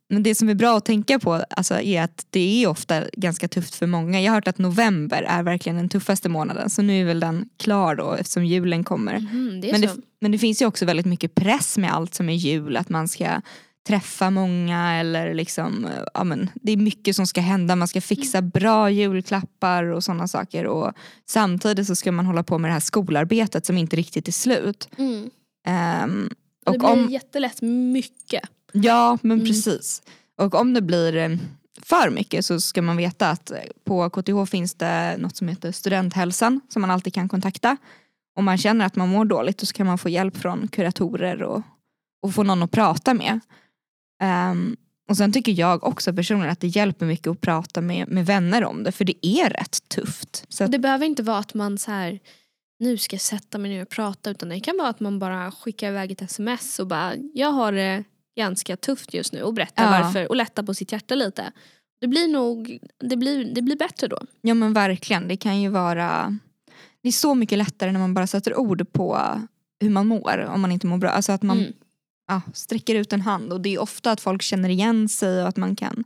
Men 0.10 0.24
det 0.24 0.36
som 0.36 0.50
är 0.50 0.54
bra 0.54 0.78
att 0.78 0.86
tänka 0.86 1.20
på 1.20 1.34
alltså, 1.34 1.82
är 1.82 2.02
att 2.02 2.26
det 2.30 2.64
är 2.64 2.68
ofta 2.68 3.04
ganska 3.14 3.48
tufft 3.48 3.76
för 3.76 3.88
många. 3.88 4.22
Jag 4.22 4.32
har 4.32 4.36
hört 4.36 4.48
att 4.48 4.58
november 4.58 5.24
är 5.24 5.44
verkligen 5.44 5.76
den 5.78 5.90
tuffaste 5.90 6.30
månaden 6.30 6.70
så 6.70 6.82
nu 6.82 7.02
är 7.02 7.06
väl 7.06 7.20
den 7.20 7.50
klar 7.58 7.96
då 7.96 8.14
eftersom 8.14 8.46
julen 8.46 8.84
kommer. 8.84 9.20
Mhm, 9.20 9.62
det 9.62 9.72
Men 9.72 9.82
det, 9.82 9.96
men 10.22 10.32
det 10.32 10.38
finns 10.38 10.62
ju 10.62 10.66
också 10.66 10.86
väldigt 10.86 11.06
mycket 11.06 11.36
press 11.36 11.78
med 11.78 11.94
allt 11.94 12.14
som 12.14 12.30
är 12.30 12.34
jul. 12.34 12.78
Att 12.78 12.90
man 12.90 13.08
ska 13.08 13.42
träffa 13.88 14.30
många 14.30 14.94
eller 15.00 15.34
liksom, 15.34 15.88
ja 16.14 16.24
men 16.24 16.50
det 16.56 16.72
är 16.72 16.78
mycket 16.78 17.16
som 17.16 17.28
ska 17.28 17.42
hända. 17.42 17.76
Man 17.76 17.88
ska 17.88 18.02
fixa 18.02 18.42
bra 18.42 18.90
julklappar 18.90 19.84
och 19.84 20.04
sådana 20.04 20.28
saker. 20.28 20.66
Och 20.66 20.94
samtidigt 21.26 21.88
så 21.88 21.96
ska 21.96 22.12
man 22.12 22.26
hålla 22.26 22.44
på 22.44 22.58
med 22.58 22.70
det 22.70 22.74
här 22.74 22.80
skolarbetet 22.80 23.66
som 23.66 23.78
inte 23.78 23.96
riktigt 23.96 24.28
är 24.28 24.32
slut. 24.32 24.90
Mm. 24.98 25.30
Det 26.66 26.72
och 26.72 26.80
blir 26.80 26.90
om, 26.90 27.10
jättelätt 27.10 27.62
mycket. 27.62 28.44
ja 28.72 29.18
men 29.22 29.38
Mm. 29.38 29.48
precis. 29.48 30.02
Och 30.38 30.56
om 30.56 30.74
det 30.74 30.82
blir 30.82 31.16
eh, 31.16 31.30
för 31.82 32.10
mycket 32.10 32.46
så 32.46 32.62
ska 32.62 32.82
man 32.82 32.98
veta 32.98 33.30
att 33.30 33.52
eh, 33.52 33.58
på 33.86 34.10
KTH 34.10 34.46
finns 34.52 34.74
det 34.74 35.16
något 35.18 35.36
som 35.38 35.48
heter 35.48 35.72
studenthälsan 35.72 36.62
som 36.70 36.82
man 36.82 36.92
alltid 36.92 37.14
kan 37.14 37.30
kontakta. 37.30 37.78
Om 38.36 38.46
man 38.46 38.58
känner 38.58 38.86
att 38.86 38.96
man 38.96 39.10
mår 39.10 39.26
dåligt 39.26 39.60
så 39.68 39.74
kan 39.74 39.86
man 39.88 39.98
få 39.98 40.10
hjälp 40.10 40.38
från 40.38 40.68
kuratorer 40.68 41.44
och, 41.44 41.62
och 42.22 42.34
få 42.34 42.44
någon 42.44 42.64
att 42.64 42.72
prata 42.72 43.14
med. 43.14 43.40
Ehm, 44.22 44.78
och 45.10 45.18
sen 45.18 45.32
tycker 45.34 45.52
jag 45.52 45.84
också 45.84 46.14
personligen 46.14 46.52
att 46.52 46.60
det 46.60 46.68
hjälper 46.68 47.06
mycket 47.06 47.28
att 47.28 47.42
prata 47.42 47.82
med, 47.82 48.08
med 48.08 48.26
vänner 48.26 48.64
om 48.66 48.84
det 48.84 48.92
för 48.92 49.06
det 49.06 49.26
är 49.28 49.50
rätt 49.50 49.90
tufft. 49.90 50.46
Så 50.50 50.64
att, 50.64 50.72
Det 50.72 50.80
behöver 50.80 51.06
inte 51.06 51.24
vara 51.24 51.38
att 51.38 51.54
man 51.54 51.78
så 51.78 51.92
här 51.92 52.20
nu 52.80 52.98
ska 52.98 53.14
jag 53.14 53.22
sätta 53.22 53.58
mig 53.58 53.72
ner 53.72 53.82
och 53.82 53.90
prata 53.90 54.30
utan 54.30 54.50
det 54.50 54.60
kan 54.60 54.78
vara 54.78 54.88
att 54.90 55.00
man 55.00 55.20
bara 55.20 55.52
skickar 55.52 55.90
iväg 55.90 56.12
ett 56.12 56.22
sms 56.22 56.80
och 56.80 56.88
bara 56.88 57.14
jag 57.34 57.52
har 57.52 57.72
det 57.72 58.04
ganska 58.38 58.78
tufft 58.78 59.14
just 59.14 59.34
nu 59.34 59.42
och 59.42 59.54
berättar 59.54 59.84
Ja. 59.84 59.90
varför 60.04 60.28
och 60.30 60.36
lättar 60.36 60.64
på 60.64 60.74
sitt 60.74 60.92
hjärta 60.92 61.16
lite. 61.16 61.52
Det 62.02 62.08
blir 62.08 62.28
nog, 62.28 62.80
det 63.00 63.18
blir, 63.18 63.46
det 63.56 63.62
blir 63.62 63.76
bättre 63.76 64.08
då. 64.08 64.20
ja 64.42 64.54
men 64.54 64.74
verkligen, 64.74 65.28
det 65.28 65.38
kan 65.38 65.62
ju 65.62 65.70
vara 65.70 66.38
Det 67.02 67.08
är 67.08 67.12
så 67.12 67.36
mycket 67.36 67.58
lättare 67.58 67.92
när 67.92 68.00
man 68.00 68.14
bara 68.14 68.28
sätter 68.28 68.58
ord 68.60 68.92
på 68.92 69.22
hur 69.80 69.90
man 69.90 70.08
mår 70.08 70.46
om 70.54 70.62
man 70.62 70.72
inte 70.72 70.88
mår 70.88 70.98
bra. 70.98 71.10
Alltså 71.10 71.32
att 71.32 71.42
man 71.44 71.58
Mm. 71.58 71.74
Ja, 72.28 72.42
sträcker 72.54 72.96
ut 72.96 73.14
en 73.14 73.22
hand. 73.22 73.54
Och 73.54 73.62
det 73.62 73.76
är 73.76 73.80
ofta 73.80 74.12
att 74.12 74.22
folk 74.22 74.42
känner 74.42 74.70
igen 74.70 75.10
sig 75.10 75.42
och 75.42 75.48
att 75.48 75.58
man 75.58 75.76
kan 75.76 76.04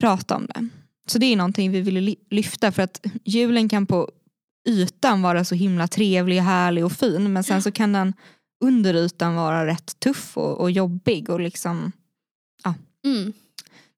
prata 0.00 0.36
om 0.36 0.46
det. 0.46 0.68
Så 1.06 1.18
det 1.18 1.26
är 1.26 1.36
någonting 1.36 1.70
vi 1.70 1.80
vill 1.80 2.16
lyfta 2.30 2.72
för 2.72 2.82
att 2.82 3.06
julen 3.24 3.68
kan 3.68 3.86
på 3.86 4.10
ytan 4.68 5.22
vara 5.22 5.44
så 5.44 5.54
himla 5.54 5.88
trevlig, 5.88 6.38
härlig 6.38 6.84
och 6.84 6.92
fin. 6.92 7.32
Men 7.32 7.44
sen 7.44 7.62
så 7.62 7.72
kan 7.72 7.92
den 7.92 8.14
under 8.64 8.94
ytan 8.94 9.34
vara 9.34 9.66
rätt 9.66 10.00
tuff 10.00 10.36
och, 10.36 10.60
och 10.60 10.70
jobbig 10.70 11.30
och 11.30 11.40
liksom 11.40 11.92
ja, 12.64 12.74
Mm. 13.04 13.32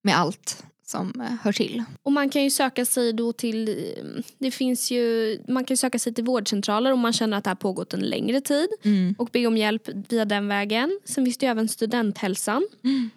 med 0.02 0.18
allt 0.18 0.64
som 0.90 1.20
eh, 1.20 1.26
hör 1.42 1.52
till. 1.52 1.84
Och 2.02 2.12
man 2.12 2.28
kan 2.30 2.42
ju 2.42 2.50
söka 2.50 2.84
sig 2.84 3.12
då 3.12 3.32
till, 3.32 3.68
eh, 3.68 4.04
det 4.38 4.50
finns 4.50 4.90
ju, 4.90 5.38
man 5.48 5.64
kan 5.64 5.76
söka 5.76 5.98
sig 5.98 6.14
till 6.14 6.24
vårdcentraler 6.24 6.92
om 6.92 7.00
man 7.00 7.12
känner 7.12 7.36
att 7.38 7.44
det 7.44 7.50
har 7.50 7.54
pågått 7.54 7.94
en 7.94 8.00
längre 8.00 8.40
tid 8.40 8.68
och 9.18 9.28
be 9.32 9.46
om 9.46 9.56
hjälp 9.56 9.88
via 10.08 10.24
den 10.24 10.48
vägen. 10.48 11.00
Sen 11.04 11.24
finns 11.24 11.38
det 11.38 11.46
ju 11.46 11.50
även 11.50 11.68
studenthälsan. 11.68 12.66
Mm. 12.84 13.10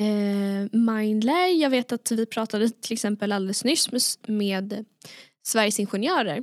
Eh, 0.00 0.78
Mindler, 0.80 1.60
jag 1.62 1.70
vet 1.70 1.92
att 1.92 2.10
vi 2.10 2.26
pratade 2.26 2.68
till 2.70 2.92
exempel 2.92 3.32
alldeles 3.32 3.64
nyss 3.64 3.92
med, 3.92 4.02
med 4.28 4.84
Sveriges 5.46 5.80
Ingenjörer. 5.80 6.42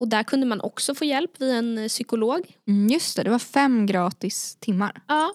Och 0.00 0.08
där 0.08 0.22
kunde 0.22 0.46
man 0.46 0.60
också 0.60 0.94
få 0.94 1.04
hjälp 1.04 1.30
via 1.38 1.54
en 1.54 1.78
eh, 1.78 1.88
psykolog. 1.88 2.56
Mm, 2.68 2.88
just 2.88 3.16
det, 3.16 3.22
det 3.22 3.30
var 3.30 3.38
fem 3.38 3.86
gratis 3.86 4.56
timmar. 4.60 5.02
Ja, 5.08 5.34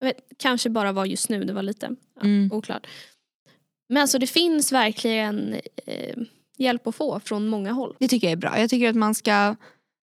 jag 0.00 0.06
vet, 0.06 0.16
kanske 0.36 0.70
bara 0.70 0.92
var 0.92 1.04
just 1.06 1.28
nu, 1.28 1.44
det 1.44 1.52
var 1.52 1.62
lite 1.62 1.90
ja, 2.14 2.20
Mm. 2.22 2.52
oklart. 2.52 2.86
Men 3.88 4.02
alltså 4.02 4.18
det 4.18 4.26
finns 4.26 4.72
verkligen 4.72 5.54
eh, 5.86 6.18
hjälp 6.56 6.86
att 6.86 6.94
få 6.94 7.20
från 7.20 7.48
många 7.48 7.72
håll. 7.72 7.96
Det 7.98 8.08
tycker 8.08 8.26
jag 8.26 8.32
är 8.32 8.36
bra. 8.36 8.60
Jag 8.60 8.70
tycker 8.70 8.88
att 8.88 8.96
man 8.96 9.14
ska 9.14 9.56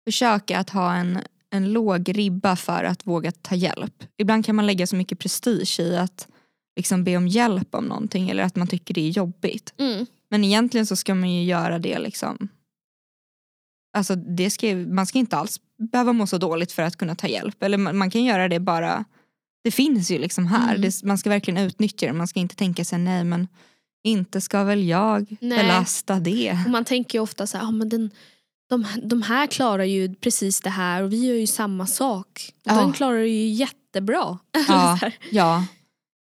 försöka 0.05 0.59
att 0.59 0.69
ha 0.69 0.93
en, 0.93 1.19
en 1.49 1.73
låg 1.73 2.17
ribba 2.17 2.55
för 2.55 2.83
att 2.83 3.07
våga 3.07 3.31
ta 3.31 3.55
hjälp. 3.55 4.03
Ibland 4.17 4.45
kan 4.45 4.55
man 4.55 4.65
lägga 4.65 4.87
så 4.87 4.95
mycket 4.95 5.19
prestige 5.19 5.79
i 5.79 5.97
att 5.97 6.27
liksom 6.75 7.03
be 7.03 7.17
om 7.17 7.27
hjälp 7.27 7.75
om 7.75 7.85
någonting 7.85 8.29
eller 8.29 8.43
att 8.43 8.55
man 8.55 8.67
tycker 8.67 8.93
det 8.93 9.07
är 9.07 9.09
jobbigt. 9.09 9.73
Mm. 9.77 10.05
Men 10.29 10.43
egentligen 10.43 10.85
så 10.85 10.95
ska 10.95 11.15
man 11.15 11.31
ju 11.31 11.43
göra 11.43 11.79
det 11.79 11.99
liksom 11.99 12.49
Alltså 13.97 14.15
det 14.15 14.49
ska, 14.49 14.75
man 14.75 15.05
ska 15.05 15.19
inte 15.19 15.37
alls 15.37 15.59
behöva 15.91 16.13
må 16.13 16.27
så 16.27 16.37
dåligt 16.37 16.71
för 16.71 16.83
att 16.83 16.95
kunna 16.95 17.15
ta 17.15 17.27
hjälp. 17.27 17.63
Eller 17.63 17.77
man, 17.77 17.97
man 17.97 18.11
kan 18.11 18.23
göra 18.23 18.47
det 18.47 18.59
bara, 18.59 19.05
det 19.63 19.71
finns 19.71 20.11
ju 20.11 20.17
liksom 20.19 20.47
här. 20.47 20.69
Mm. 20.69 20.81
Det, 20.81 21.03
man 21.03 21.17
ska 21.17 21.29
verkligen 21.29 21.65
utnyttja 21.65 22.07
det. 22.07 22.13
Man 22.13 22.27
ska 22.27 22.39
inte 22.39 22.55
tänka 22.55 22.85
sig 22.85 22.99
nej 22.99 23.23
men 23.23 23.47
inte 24.03 24.41
ska 24.41 24.63
väl 24.63 24.83
jag 24.87 25.35
Nej. 25.41 25.57
belasta 25.57 26.19
det. 26.19 26.57
Och 26.65 26.71
man 26.71 26.85
tänker 26.85 27.17
ju 27.17 27.23
ofta 27.23 27.47
så 27.47 27.57
här, 27.57 27.65
ah, 27.65 27.71
men 27.71 27.89
den, 27.89 28.11
de, 28.69 28.85
de 29.03 29.21
här 29.21 29.47
klarar 29.47 29.83
ju 29.83 30.15
precis 30.15 30.61
det 30.61 30.69
här 30.69 31.03
och 31.03 31.13
vi 31.13 31.27
gör 31.27 31.35
ju 31.35 31.47
samma 31.47 31.87
sak. 31.87 32.53
Ja. 32.63 32.73
Den 32.73 32.93
klarar 32.93 33.17
det 33.17 33.27
ju 33.27 33.47
jättebra. 33.47 34.39
Ja, 34.67 34.99
ja. 35.31 35.65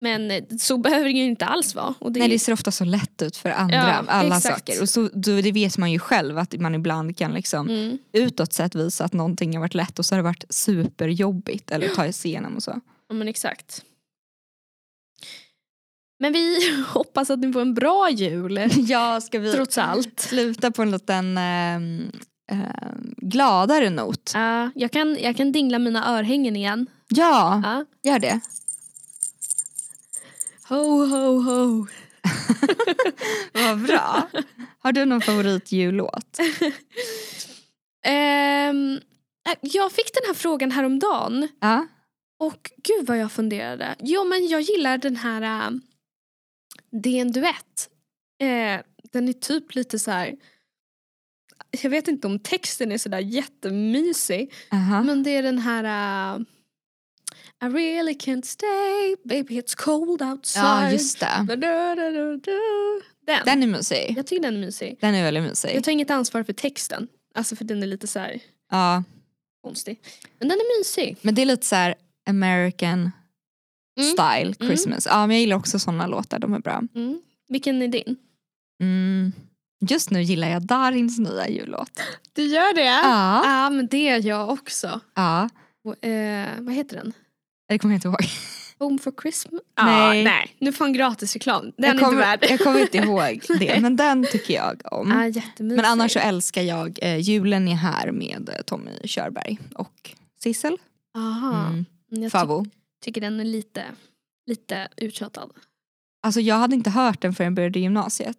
Men 0.01 0.31
eh, 0.31 0.43
så 0.59 0.77
behöver 0.77 1.05
det 1.05 1.11
ju 1.11 1.23
inte 1.23 1.45
alls 1.45 1.75
vara. 1.75 1.93
Och 1.99 2.11
det, 2.11 2.19
Nej, 2.19 2.29
det 2.29 2.39
ser 2.39 2.53
ofta 2.53 2.71
så 2.71 2.85
lätt 2.85 3.21
ut 3.21 3.37
för 3.37 3.49
andra, 3.49 3.75
Ja, 3.75 4.03
alla 4.07 4.37
exakt. 4.37 4.67
saker. 4.67 4.81
Och 4.81 4.89
så, 4.89 5.09
det 5.13 5.51
vet 5.51 5.77
man 5.77 5.91
ju 5.91 5.99
själv 5.99 6.37
att 6.37 6.59
man 6.59 6.75
ibland 6.75 7.17
kan 7.17 7.33
liksom 7.33 7.69
mm. 7.69 7.97
utåt 8.13 8.53
sett 8.53 8.75
visa 8.75 9.05
att 9.05 9.13
någonting 9.13 9.53
har 9.53 9.61
varit 9.61 9.73
lätt 9.73 9.99
och 9.99 10.05
så 10.05 10.15
har 10.15 10.17
det 10.17 10.23
varit 10.23 10.45
superjobbigt 10.49 11.71
eller 11.71 11.87
ta 11.87 12.11
sig 12.11 12.31
igenom 12.31 12.55
och 12.55 12.63
så. 12.63 12.81
Ja 13.13 13.17
men 13.17 13.27
exakt. 13.27 13.85
Men 16.19 16.33
vi 16.33 16.59
hoppas 16.87 17.29
att 17.29 17.39
ni 17.39 17.53
får 17.53 17.61
en 17.61 17.73
bra 17.73 18.09
jul. 18.09 18.59
Ja, 18.77 19.21
ska 19.21 19.39
vi 19.39 19.51
Trots 19.51 19.77
allt. 19.77 20.19
sluta 20.19 20.71
på 20.71 20.81
en 20.81 20.91
liten 20.91 21.37
ehm, 21.37 22.11
ehm, 22.51 23.13
gladare 23.17 23.89
not? 23.89 24.31
Ja, 24.33 24.71
jag, 24.75 24.91
kan, 24.91 25.17
jag 25.19 25.37
kan 25.37 25.51
dingla 25.51 25.79
mina 25.79 26.17
örhängen 26.17 26.55
igen. 26.55 26.87
Ja, 27.07 27.61
Ja. 27.63 27.85
gör 28.11 28.19
det. 28.19 28.39
Ho 30.69 31.05
ho 31.05 31.41
ho. 31.41 31.87
Vad 33.53 33.81
bra. 33.81 34.27
Har 34.79 34.91
du 34.91 35.05
någon 35.05 35.21
favoritjullåt? 35.21 36.39
Ehm, 38.05 38.99
äh, 39.49 39.55
jag 39.61 39.91
fick 39.91 40.13
den 40.13 40.23
här 40.27 40.33
frågan 40.33 40.71
häromdagen. 40.71 41.47
Ja. 41.59 41.87
Och 42.43 42.71
gud 42.83 43.07
vad 43.07 43.17
jag 43.17 43.31
funderade. 43.31 43.95
Jo 43.99 44.23
men 44.25 44.47
jag 44.47 44.61
gillar 44.61 44.97
den 44.97 45.15
här 45.15 45.41
äh, 45.67 45.71
Det 46.91 47.17
är 47.17 47.21
en 47.21 47.31
duett. 47.31 47.89
Eh, 48.41 48.81
den 49.11 49.29
är 49.29 49.33
typ 49.33 49.75
lite 49.75 49.99
så 49.99 50.11
här. 50.11 50.35
Jag 51.81 51.89
vet 51.89 52.07
inte 52.07 52.27
om 52.27 52.39
texten 52.39 52.91
är 52.91 52.97
sådär 52.97 53.19
jättemysig. 53.19 54.53
Aha. 54.71 55.03
Men 55.03 55.23
det 55.23 55.29
är 55.29 55.43
den 55.43 55.57
här 55.57 55.83
äh, 56.35 56.41
I 57.67 57.69
really 57.71 58.13
can't 58.13 58.45
stay, 58.45 59.15
baby 59.23 59.61
it's 59.61 59.75
cold 59.77 60.21
outside. 60.21 60.63
Ja, 60.63 60.91
just 60.91 61.19
det. 61.19 61.45
Da, 61.47 61.55
da, 61.55 61.95
da. 61.95 62.51
Den. 63.27 63.45
Den 63.45 63.63
är 63.63 63.67
mysig. 63.67 64.13
Jag 64.17 64.27
tycker 64.27 64.41
den 64.43 64.55
är 64.55 64.59
mysig. 64.59 64.97
Den 65.01 65.15
är 65.15 65.23
väldigt 65.23 65.43
mysig. 65.43 65.75
Jag 65.75 65.83
tar 65.83 65.91
inget 65.91 66.11
ansvar 66.11 66.43
för 66.43 66.53
texten. 66.53 67.07
Alltså 67.35 67.55
för 67.55 67.65
den 67.65 67.83
är 67.83 67.87
lite 67.87 68.07
så 68.07 68.19
här 68.19 68.39
Ja. 68.71 69.03
konstig. 69.63 69.99
Men 70.39 70.47
den 70.47 70.57
är 70.57 70.79
mysig. 70.79 71.17
Men 71.21 71.35
det 71.35 71.41
är 71.41 71.45
lite 71.45 71.65
så 71.65 71.75
här 71.75 71.95
American 72.29 73.11
Mm. 73.99 74.11
style 74.11 74.53
Christmas. 74.67 75.05
Ja, 75.11 75.27
men 75.27 75.35
jag 75.35 75.41
gillar 75.41 75.55
också 75.55 75.79
såna 75.79 76.07
låtar, 76.07 76.39
de 76.39 76.53
är 76.53 76.59
bra. 76.59 76.81
Mm. 76.95 77.21
Vilken 77.49 77.81
är 77.81 77.87
din? 77.87 78.15
Mm. 78.81 79.31
Just 79.89 80.09
nu 80.09 80.21
gillar 80.23 80.49
jag 80.49 80.61
Darins 80.65 81.19
nya 81.19 81.49
jullåt. 81.49 81.91
Du 82.33 82.43
gör 82.45 82.75
det? 82.75 82.81
Ja, 82.83 83.43
Ja. 83.45 83.69
men 83.69 83.87
det 83.87 84.07
är 84.09 84.27
jag 84.27 84.49
också. 84.49 84.99
ja. 85.13 85.49
Och, 85.83 86.05
eh, 86.05 86.49
vad 86.59 86.73
heter 86.73 86.95
den? 86.97 87.13
Det 87.69 87.79
kommer 87.79 87.93
jag 87.93 87.97
inte 87.97 88.07
ihåg. 88.07 88.25
Home 88.79 88.99
for 88.99 89.13
Christmas? 89.21 89.61
Nej. 89.81 90.17
Ja, 90.17 90.23
nej. 90.23 90.55
Nu 90.59 90.71
får 90.73 90.85
en 90.85 90.93
gratis 90.93 91.33
reklam. 91.33 91.61
Den 91.63 91.73
jag, 91.77 91.87
är 91.89 91.91
inte 91.93 92.03
kommer, 92.05 92.17
värd. 92.19 92.45
jag 92.49 92.59
kommer 92.59 92.79
inte 92.79 92.97
ihåg 92.97 93.41
det, 93.59 93.79
men 93.81 93.95
den 93.95 94.25
tycker 94.31 94.53
jag 94.53 94.81
om. 94.85 95.31
Jättemysig. 95.35 95.75
Men 95.75 95.85
annars 95.85 96.13
så 96.13 96.19
älskar 96.19 96.61
jag 96.61 96.99
eh, 97.01 97.17
Julen 97.17 97.67
är 97.67 97.75
här 97.75 98.11
med 98.11 98.49
eh, 98.49 98.61
Tommy 98.65 98.91
Körberg 99.05 99.57
och 99.75 100.11
Sissel. 100.39 100.77
Aha. 101.17 101.65
Mm. 101.67 101.85
Jag 102.21 102.23
ty- 102.23 102.29
Favo. 102.29 102.65
tycker 103.03 103.21
den 103.21 103.39
är 103.39 103.45
lite, 103.45 103.83
lite 104.49 104.87
uttjatad. 104.97 105.49
Alltså 106.25 106.41
jag 106.41 106.55
hade 106.55 106.75
inte 106.75 106.89
hört 106.89 107.21
den 107.21 107.33
förrän 107.33 107.45
jag 107.45 107.53
började 107.53 107.79
gymnasiet. 107.79 108.37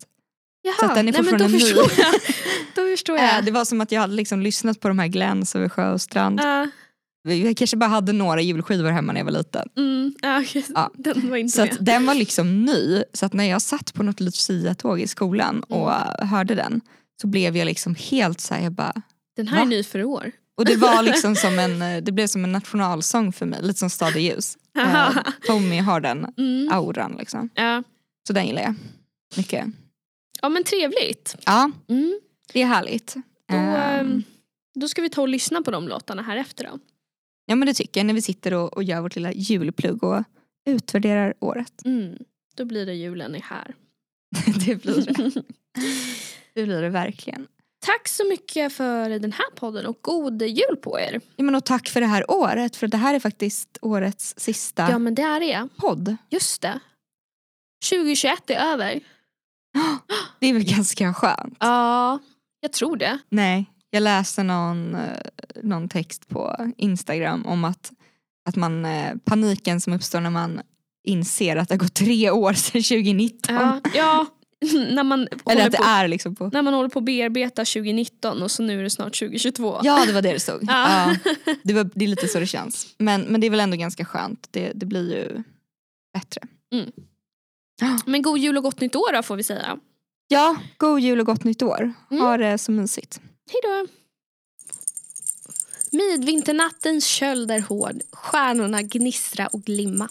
Jaha, 0.62 0.75
Så 0.88 0.95
den 0.95 1.09
är 1.09 1.12
nej, 1.12 1.23
men 1.23 1.38
då 1.38 1.49
förstår 1.49 1.90
jag. 1.99 2.14
Då 2.75 2.83
förstår 2.90 3.16
jag. 3.19 3.45
det 3.45 3.50
var 3.50 3.64
som 3.64 3.81
att 3.81 3.93
jag 3.93 4.00
hade 4.00 4.14
liksom 4.14 4.40
lyssnat 4.40 4.81
på 4.81 4.88
de 4.88 4.99
här 4.99 5.07
Gläns 5.09 5.57
över 5.57 5.69
sjö 5.69 5.93
och 5.93 6.00
strand. 6.00 6.40
Ja, 6.43 6.69
Jag 7.33 7.57
kanske 7.57 7.76
bara 7.76 7.87
hade 7.90 8.12
några 8.12 8.40
julskivor 8.40 8.90
hemma 8.90 9.12
när 9.12 9.21
jag 9.21 9.25
var 9.25 9.33
liten. 9.33 9.69
mm, 9.76 10.14
okej. 10.40 10.64
Ja. 10.75 10.90
Den 10.99 11.31
var 11.31 11.37
inte 11.37 11.52
Så 11.57 11.61
med. 11.64 11.76
den 11.81 12.07
var 12.07 12.14
liksom 12.14 12.64
ny. 12.64 13.02
Så 13.12 13.26
att 13.26 13.33
när 13.33 13.45
jag 13.45 13.62
satt 13.62 13.95
på 13.95 14.02
något 14.02 14.21
Lucia-tåg 14.21 15.00
i 15.00 15.07
skolan 15.07 15.61
och 15.62 15.93
Mm. 15.95 16.09
eh, 16.21 16.26
hörde 16.26 16.54
den 16.54 16.81
så 17.21 17.26
blev 17.26 17.57
jag 17.57 17.66
liksom 17.66 17.95
helt 17.95 18.40
så 18.40 18.54
här, 18.54 18.62
jag 18.62 18.73
bara, 18.73 19.02
Den 19.37 19.49
här 19.49 19.57
är 19.57 19.61
Va? 19.61 19.66
ny 19.66 19.83
för 19.85 20.04
år. 20.04 20.33
Och 20.56 20.64
det 20.64 20.76
var 20.76 21.02
liksom 21.02 21.37
som 21.37 21.58
en, 21.58 21.82
eh, 21.82 22.02
det 22.02 22.12
blev 22.12 22.26
som 22.26 22.44
en 22.44 22.52
nationalsång 22.52 23.32
för 23.32 23.46
mig, 23.46 23.62
lite 23.62 23.78
som 23.78 23.90
Stad 23.90 24.16
i 24.16 24.20
ljus. 24.20 24.56
Eh, 24.78 25.16
Tommy 25.46 25.78
har 25.78 26.00
den 26.00 26.26
Mm. 26.37 26.68
auran 26.73 27.16
liksom. 27.18 27.49
Ja. 27.54 27.82
Så 28.26 28.32
den 28.32 28.46
gillar 28.46 28.62
jag 28.62 28.75
mycket. 29.37 29.66
ja 30.42 30.49
men 30.49 30.64
trevligt. 30.64 31.37
Ja, 31.46 31.70
Mm. 31.88 32.20
det 32.52 32.62
är 32.62 32.66
härligt. 32.66 33.14
Då, 33.49 33.56
ehm, 33.56 34.23
då 34.75 34.88
ska 34.88 35.02
vi 35.02 35.08
ta 35.11 35.20
och 35.23 35.28
lyssna 35.28 35.62
på 35.62 35.70
de 35.70 35.88
låtarna 35.88 36.23
här 36.23 36.37
efter 36.37 36.64
då. 36.64 36.78
ja 37.46 37.54
men 37.54 37.66
det 37.66 37.75
tycker 37.75 38.00
jag 38.00 38.06
när 38.06 38.14
vi 38.14 38.23
sitter 38.23 38.54
och, 38.54 38.73
och 38.73 38.82
gör 38.84 39.00
vårt 39.00 39.16
lilla 39.16 39.32
julplugg 39.32 40.04
och 40.04 40.23
utvärderar 40.66 41.34
året. 41.40 41.82
Mm. 41.84 42.18
Då 42.56 42.64
blir 42.64 42.87
det 42.87 42.94
julen 42.94 43.34
är 43.34 43.40
här. 43.40 43.75
det 44.66 44.75
blir 44.82 44.94
det. 45.06 45.42
Det 46.54 46.64
blir 46.64 46.82
det 46.82 46.88
verkligen. 46.88 47.46
Tack 47.84 48.08
så 48.08 48.24
mycket 48.28 48.72
för 48.72 49.08
den 49.18 49.32
här 49.32 49.50
podden 49.54 49.86
och 49.86 49.98
god 50.02 50.42
jul 50.42 50.76
på 50.82 51.00
er. 51.00 51.20
Ja, 51.36 51.44
men 51.44 51.54
och 51.54 51.64
tack 51.64 51.88
för 51.88 52.00
det 52.00 52.06
här 52.06 52.30
året 52.30 52.76
för 52.76 52.88
det 52.88 52.96
här 52.96 53.14
är 53.14 53.20
faktiskt 53.20 53.78
årets 53.82 54.34
sista 54.36 54.90
Ja 54.90 54.98
men 54.98 55.14
det 55.14 55.22
är 55.22 55.40
det. 55.40 55.68
podd. 55.76 56.16
Just 56.30 56.62
det. 56.62 56.80
2021 57.90 58.50
är 58.50 58.72
över. 58.72 59.00
Det 60.40 60.46
är 60.46 60.52
väl 60.52 60.64
ganska 60.64 61.14
skönt? 61.14 61.56
Ja, 61.60 62.18
jag 62.60 62.72
tror 62.72 62.96
det. 62.96 63.18
Nej, 63.28 63.70
jag 63.90 64.02
läste 64.02 64.42
någon, 64.42 64.94
eh, 64.94 65.00
någon 65.62 65.88
text 65.88 66.28
på 66.28 66.72
Instagram 66.76 67.46
om 67.46 67.64
att, 67.64 67.92
att 68.48 68.56
man, 68.56 68.84
eh, 68.84 69.14
paniken 69.24 69.80
som 69.80 69.92
uppstår 69.92 70.20
när 70.20 70.30
man 70.30 70.60
inser 71.04 71.56
att 71.56 71.68
det 71.68 71.74
har 71.74 71.78
gått 71.78 71.94
tre 71.94 72.30
år 72.30 72.52
sedan 72.52 72.82
2019. 72.82 73.54
Ja, 73.54 73.80
ja 73.94 74.26
när, 74.73 75.02
man 75.02 75.28
Eller 75.50 75.66
att 75.66 75.73
det 75.73 75.78
på, 75.78 75.85
är 75.85 76.09
liksom 76.09 76.35
på... 76.35 76.49
när 76.52 76.62
man 76.62 76.75
håller 76.75 76.88
på 76.88 76.99
att 76.99 77.04
bearbeta 77.04 77.64
2019 77.64 78.42
och 78.42 78.50
så 78.50 78.62
nu 78.62 78.78
är 78.78 78.83
det 78.83 78.90
snart 78.90 79.18
2022. 79.18 79.80
Ja 79.83 80.04
det 80.06 80.12
var 80.12 80.23
det 80.23 80.33
det 80.33 80.40
stod. 80.40 80.64
Ja. 80.68 81.16
Det, 81.62 81.73
var, 81.73 81.90
det 81.94 82.04
är 82.04 82.09
lite 82.09 82.28
så 82.28 82.38
det 82.38 82.47
känns. 82.47 82.87
Men, 82.99 83.23
men 83.23 83.40
det 83.40 83.47
är 83.47 83.50
väl 83.50 83.61
ändå 83.61 83.76
ganska 83.76 84.04
skönt. 84.04 84.49
Det, 84.50 84.73
det 84.75 84.87
blir 84.87 85.12
ju 85.12 85.42
bättre. 86.14 86.40
Men 88.06 88.23
god 88.23 88.38
jul 88.38 88.56
och 88.56 88.62
gott 88.62 88.80
nytt 88.80 88.97
år 88.97 89.12
då 89.12 89.23
får 89.23 89.37
vi 89.37 89.42
säga. 89.42 89.78
Ja, 90.28 90.56
god 90.76 91.00
jul 91.00 91.21
och 91.21 91.26
gott 91.26 91.44
nytt 91.44 91.62
år. 91.62 91.92
Mm. 92.11 92.23
Ha 92.23 92.37
det 92.37 92.59
så 92.59 92.73
mysigt. 92.73 93.21
Hej 93.50 93.61
då. 93.62 93.87
Midvinternattens 95.97 97.04
köld 97.06 97.50
är 97.50 97.61
hård, 97.61 98.00
stjärnorna 98.12 98.83
gnistra 98.83 99.47
och 99.47 99.62
glimma. 99.62 100.09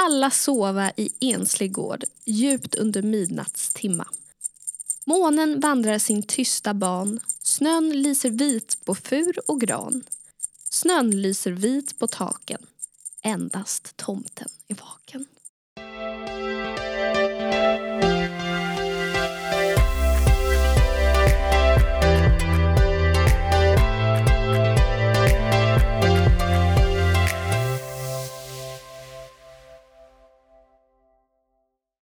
Alla 0.00 0.30
sova 0.30 0.92
i 0.96 1.10
enslig 1.20 1.72
gård, 1.72 2.04
djupt 2.24 2.74
under 2.74 3.02
midnattstimma. 3.02 4.08
Månen 5.04 5.60
vandrar 5.60 5.98
sin 5.98 6.22
tysta 6.22 6.74
ban, 6.74 7.20
snön 7.42 8.02
lyser 8.02 8.30
vit 8.30 8.84
på 8.84 8.94
fur 8.94 9.50
och 9.50 9.60
gran. 9.60 10.02
Snön 10.70 11.10
lyser 11.10 11.50
vit 11.52 11.98
på 11.98 12.06
taken, 12.06 12.66
endast 13.22 13.96
tomten 13.96 14.48
är 14.68 14.74
vaken. 14.74 15.26